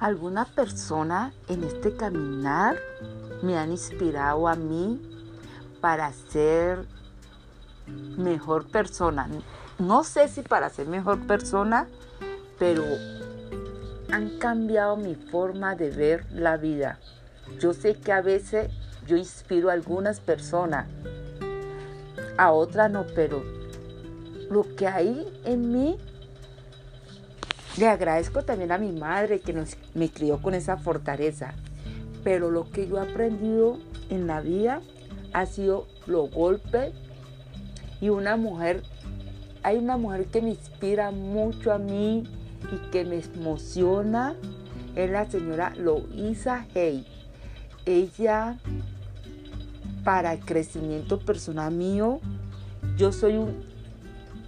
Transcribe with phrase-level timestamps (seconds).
[0.00, 2.76] alguna persona en este caminar
[3.42, 5.00] me han inspirado a mí
[5.80, 6.86] para ser
[8.16, 9.28] mejor persona.
[9.78, 11.86] No sé si para ser mejor persona,
[12.58, 12.84] pero
[14.10, 16.98] han cambiado mi forma de ver la vida.
[17.60, 18.70] Yo sé que a veces
[19.06, 20.86] yo inspiro a algunas personas,
[22.36, 23.42] a otras no, pero
[24.50, 25.98] lo que hay en mí,
[27.78, 29.54] le agradezco también a mi madre que
[29.94, 31.54] me crió con esa fortaleza.
[32.24, 33.78] Pero lo que yo he aprendido
[34.10, 34.80] en la vida
[35.32, 36.92] ha sido los golpes
[38.00, 38.82] y una mujer,
[39.62, 42.24] hay una mujer que me inspira mucho a mí
[42.72, 44.34] y que me emociona,
[44.96, 47.06] es la señora Loisa Hay.
[47.86, 48.58] Ella,
[50.02, 52.20] para el crecimiento personal mío,
[52.96, 53.64] yo soy un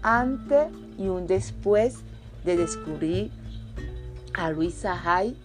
[0.03, 0.67] antes
[0.99, 2.03] y un después
[2.45, 3.31] de descubrir
[4.35, 5.37] a Luisa Hay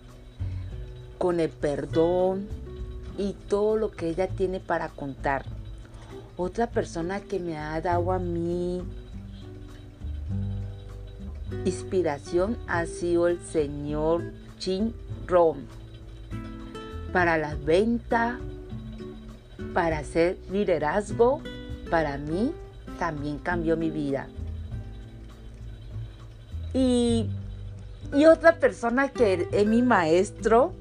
[1.18, 2.48] con el perdón
[3.18, 5.46] y todo lo que ella tiene para contar.
[6.38, 8.82] Otra persona que me ha dado a mí
[11.64, 14.94] inspiración ha sido el señor Chin
[15.28, 15.60] Rom.
[17.14, 18.38] Para las ventas,
[19.73, 21.42] para hacer liderazgo,
[21.90, 22.52] para mí
[23.00, 24.28] también cambió mi vida.
[26.76, 27.30] Y,
[28.14, 30.73] y otra persona que es mi maestro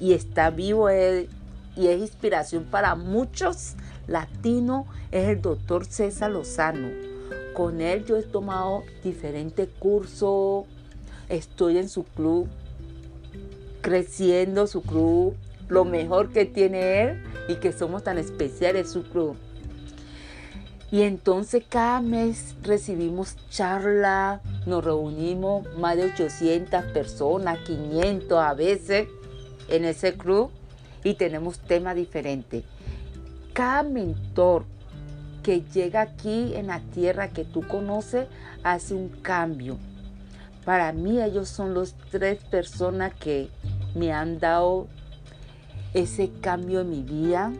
[0.00, 3.74] y está vivo y es inspiración para muchos
[4.06, 6.88] latinos es el doctor César Lozano.
[7.54, 10.64] Con él yo he tomado diferentes cursos,
[11.28, 12.48] estoy en su club,
[13.82, 15.36] creciendo su club,
[15.68, 19.36] lo mejor que tiene él y que somos tan especiales su club.
[20.90, 29.08] Y entonces cada mes recibimos charla, nos reunimos más de 800 personas, 500 a veces
[29.68, 30.50] en ese club
[31.02, 32.64] y tenemos temas diferentes.
[33.52, 34.64] Cada mentor
[35.42, 38.28] que llega aquí en la tierra que tú conoces
[38.62, 39.78] hace un cambio.
[40.64, 43.48] Para mí ellos son los tres personas que
[43.94, 44.86] me han dado
[45.94, 47.52] ese cambio en mi vida,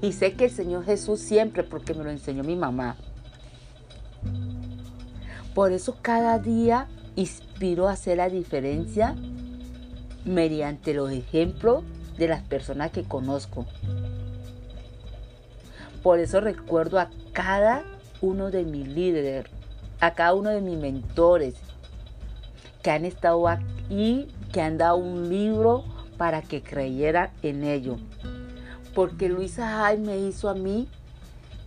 [0.00, 2.96] y sé que el Señor Jesús siempre, porque me lo enseñó mi mamá.
[5.58, 6.86] Por eso cada día
[7.16, 9.16] inspiro a hacer la diferencia
[10.24, 11.82] mediante los ejemplos
[12.16, 13.66] de las personas que conozco.
[16.00, 17.82] Por eso recuerdo a cada
[18.20, 19.46] uno de mis líderes,
[19.98, 21.56] a cada uno de mis mentores
[22.84, 25.82] que han estado aquí, que han dado un libro
[26.16, 27.96] para que creyera en ello
[28.94, 30.86] porque Luisa Jai me hizo a mí.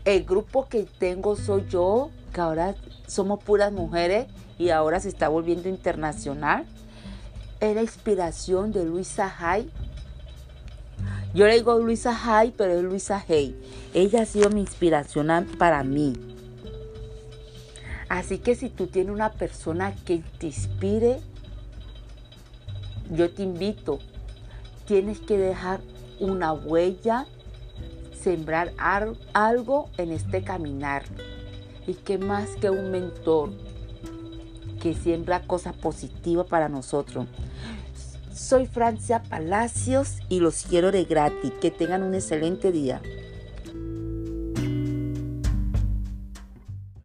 [0.06, 2.76] El grupo que tengo soy yo, que ahora
[3.08, 4.28] somos puras mujeres
[4.58, 6.66] y ahora se está volviendo internacional.
[7.60, 9.70] Es la inspiración de Luisa Jai.
[11.34, 13.56] Yo le digo Luisa Jai, pero es Luisa Hay.
[13.94, 16.14] Ella ha sido mi inspiración para mí.
[18.10, 21.22] Así que si tú tienes una persona que te inspire,
[23.10, 24.00] yo te invito.
[24.86, 25.80] Tienes que dejar
[26.20, 27.26] una huella,
[28.22, 31.04] sembrar algo en este caminar.
[31.88, 33.52] Y qué más que un mentor
[34.82, 37.28] que siembra cosas positivas para nosotros.
[38.34, 41.52] Soy Francia Palacios y los quiero de gratis.
[41.62, 43.02] Que tengan un excelente día.